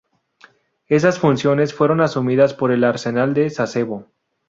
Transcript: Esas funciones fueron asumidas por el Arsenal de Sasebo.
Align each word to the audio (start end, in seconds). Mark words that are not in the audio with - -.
Esas 0.87 1.19
funciones 1.19 1.75
fueron 1.75 2.01
asumidas 2.01 2.55
por 2.55 2.71
el 2.71 2.83
Arsenal 2.85 3.35
de 3.35 3.51
Sasebo. 3.51 4.07